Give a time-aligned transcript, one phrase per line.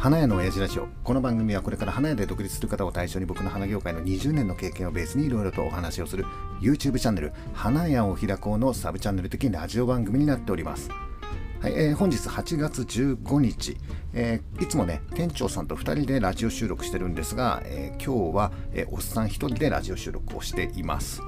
[0.00, 0.88] 花屋の親父ラジオ。
[1.04, 6.24] この番組はこれから花屋で独立する方を対象に僕の花業界の20年の経験をベースにいろいろとお話をする
[6.62, 10.88] YouTube チャンネル花屋を開こうのサブチャンネル的ラジオ番組になっております。
[11.60, 13.76] はい、えー、本日8月15日、
[14.14, 21.20] えー、いつもね、店長さんと2人でラジオ収録してるんですが、えー、今日は、えおっさん1人でラジオ収録をしています。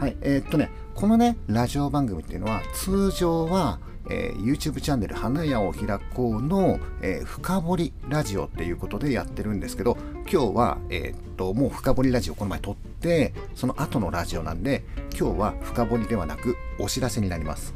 [0.00, 3.78] はい、えー、っとね、このね、ラジオ番組っていうのは、通常は、
[4.10, 9.96] えー、YouTube チャンネル花屋を開こうの、えー、深掘りラジオっていうことでやってるんですけど、
[10.30, 14.84] 今日は、えー、っと、もう深掘りラジオこの前撮って、その後のラジオなんで、
[15.18, 17.74] 今日は深掘りではなくお知らせになります。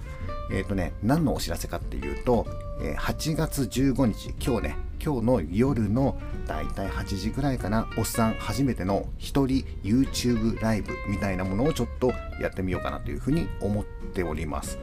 [0.53, 2.47] えっ、とね、何のお知らせかっていうと、
[2.83, 14.79] え8月15日、今日ね、今日の夜のだいたい8時ぐらいかな、おっさん初めての一人 YouTube ライブみたいなものをちょっとやってみようかなというふうに思っております。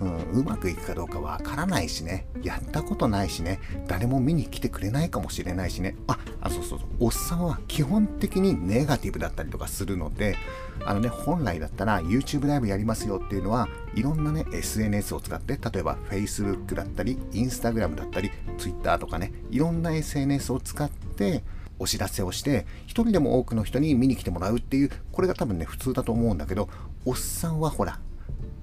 [0.00, 10.36] うん、うまくいくかどうかわからないしね、やったことないしね、誰も見に来てくれないかもしれないしね、あ、あそうそうそう、おっさんは基本的にネガティブだったりとかするので、
[10.86, 21.42] あのね、本来だったら YouTube ライブやりますよっていうのは、いろんなね、SNS を使って、例えば Facebook だったり、Instagram だったり、Twitter とかね、いろんな SNS を使って、
[21.78, 26.70] お知らせをして、一人でも多くの人に見に来てもらうっていう、これが多分ね、普通だと思うんだけど、
[27.04, 27.98] おっさんはほら、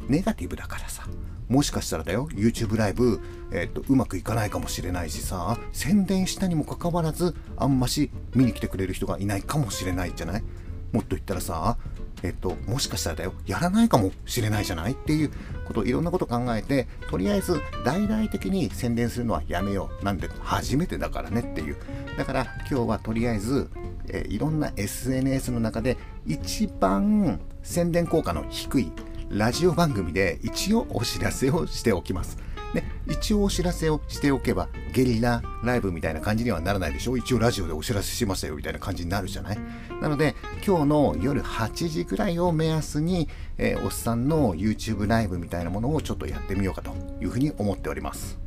[0.08, 1.08] ネガティブだからさ
[1.48, 10.44] もしかしたらだよ YouTube ライブ、えー、っとうまくいかないかもしれないしさ宣伝したにもかかわらずあんまし見に来てくれる人がいないかもしれないじゃない？
[10.92, 11.78] もっと言ったらさ
[12.24, 14.94] えっと、もしかしたらだよ、やらないかもしれないじゃない？
[14.94, 15.32] っていう
[15.68, 20.04] こといろんなこと考えて、とりあえず大々的に宣伝するのはやめよう。
[20.04, 21.78] なんで、初めてだからねっていう。
[22.18, 23.70] だから今日はとりあえず、
[24.10, 28.92] え、いろんな SNS の中で一番宣伝効果の低い
[29.30, 32.38] ラジオ番組で一応お知らせをしておきます。
[32.74, 37.16] ね、一応お知らせをしておけば、ゲリラライブみたいな感じにはならないでしょ？
[37.18, 39.60] 一応ラジオでお知らせしましたよみたいな感じになるじゃない？
[40.02, 48.40] なので、今日の夜8時ぐらいを目安に、えー、おっさんの YouTube ライブみたいなものをちょっとやってみようかというふうに思っております。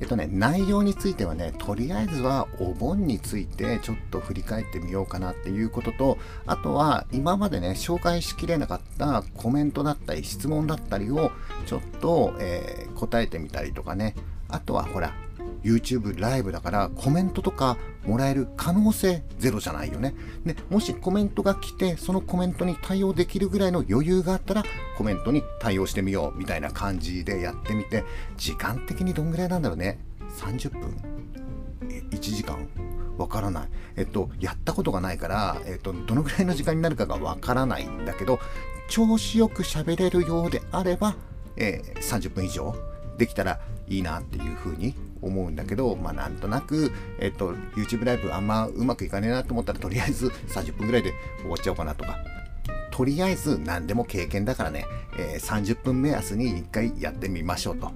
[0.00, 11.32] えっとね、内容についてはね、とりあえずはお盆についてちょっと振り返ってみようかなっていうことと、あとは今までね、紹介しきれなかったコメントだったり質問だったりを
[11.66, 14.14] ちょっと、えー、答えてみたりとかね、
[14.48, 15.12] あとはほら、
[15.62, 20.14] YouTube ライブだからコメントとかもらえる可能性ゼロじゃないよね。
[20.44, 24.64] で、もしコメントが来て、そのコメントに対応できるぐらいの余裕があったら、
[24.96, 28.04] コメントに対応してみようみたいな感じでやってみて、
[28.36, 29.98] 時間的にどんぐらいなんだろうね。
[30.38, 30.96] 30分
[32.10, 32.68] ?1 時間
[33.18, 33.68] わからない。
[33.96, 38.38] えっと、やったことがないから、えっと、どのぐらいの時間になるかがわからないんだけど、
[38.88, 41.16] 調子よく喋れるようであれば、
[41.56, 42.74] えー、30分以上
[43.20, 52.16] できたらいいなっていうふうに思うんだけど、まあなんとなく、えっと、YouTube ライブあんまうまくいかねえなと思ったら、とりあえず30分ぐらいで終わっちゃおうかなとか、
[52.90, 54.86] とりあえず何でも経験だからね、
[55.18, 57.92] えー、30分目安に1回やってみましょうと。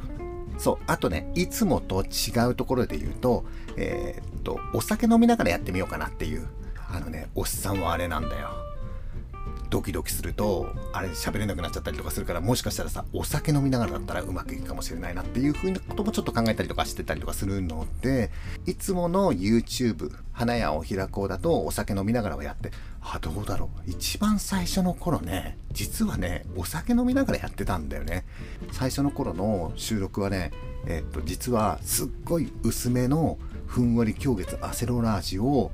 [0.58, 3.46] そう、あとね、いつもと違うところで言うと、
[3.78, 6.46] えー、っと、お酒飲みながらやってみようかなっていう。
[6.90, 8.50] あのね、おっさんはあれなんだよ。
[9.70, 18.30] ドキドキするとあれ喋れなくなっちゃったりとかするからもしかしたらさお酒飲みながらだったらうまくいくかもしれないなっていう風なこともちょっと考えたりとかしてたりとかするので
[18.66, 22.70] いつもの YouTube 花屋を開こうだとお酒飲みながらはやって
[23.00, 23.90] あどうだろう。
[23.90, 28.24] 一番最初の頃ね実はねお酒飲みながらやってたんだよね。
[28.72, 30.52] 最初の頃の収録はね
[30.86, 35.70] えっと実はすっごい薄めのふんわり狂月アセロラージを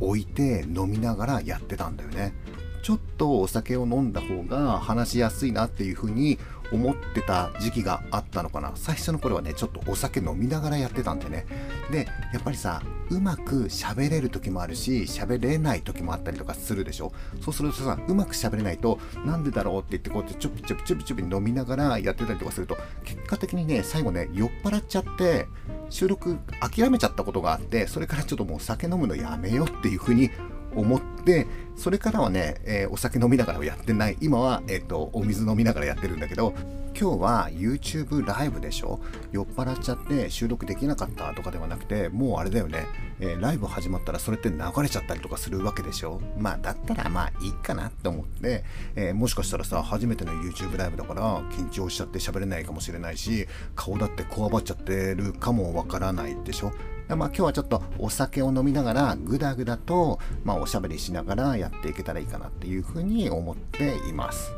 [0.00, 2.32] 置いて飲みながらやってたんだよね。
[2.82, 6.38] ちょっとお酒を飲んだ方が話しやすいなっていう風に
[6.72, 8.72] 思ってた時期があったのかな。
[8.74, 11.46] 最初の頃はねちょっとお酒飲みながらやってたんでね。
[11.90, 17.12] でやっぱりさうまく喋れる時もあるし喋れない時もあったりとかするでしょ。
[17.42, 25.46] そうするとさうまく喋れないとなんでだろうって言ってこうやってちょぴちょぴちょぴちょぴ飲みながらやってたりとかすると結果的にね最後ね酔っ払っちゃって
[25.90, 30.30] 収録諦めちゃったことがあってそれからちょっともう酒飲むのやめようっていう風に
[30.76, 31.46] 思って
[31.76, 34.16] それからはね、えー、お酒飲みながらはやってない。
[34.20, 36.54] 今は、えーと、お水飲みながらやってるんだけど
[36.98, 39.00] 今日は YouTube ライブでしょ？
[39.32, 42.86] 酔っ払っちゃって収録できなかったとかではなくてもうあれだよね、
[43.18, 46.20] えー、ライブ始まったらそれって流れちゃったりとかするわけでしょ？
[46.38, 48.64] まあだったらまあいいかなって思って、
[48.94, 56.72] えー、もしかしたらさ初めての YouTube ライブだから緊張しちゃって喋れないかもしれないし顔だってこわばっちゃってるかもわからないでしょ？
[57.16, 64.52] まあ、今日はちょっとお酒を飲みながらぐだぐだと、まあ、おしゃべりしながらやっていけたらいいかなっていうふうに思っています。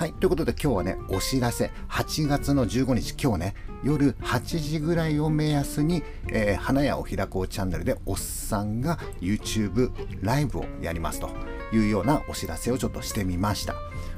[0.00, 0.14] はい。
[0.14, 3.54] ということで今日はね、お知らせ、8月の15日、今日ね、
[3.84, 9.92] 夜8時ぐらいを目安に、えー、花屋を開こうチャンネルでおっさんが YouTube
[10.22, 11.28] ライブをやりますと
[11.70, 13.74] いうようなお知らせをちょっとしてみました。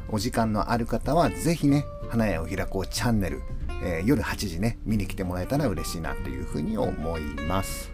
[0.08, 3.42] お時間のある方はぜひね、花屋を開こうチャンネル、
[3.82, 7.92] えー、夜8時ね、見に来てもらえたら嬉しいなというふうに思います。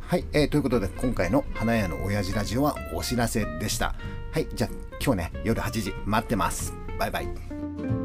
[0.00, 3.94] はい、えー、ということで今回の花屋の親父ラジオはお知らせでした。
[4.32, 4.70] はい、じゃあ
[5.04, 6.72] 今日ね、夜8時待ってます。
[6.98, 7.95] バイバイ。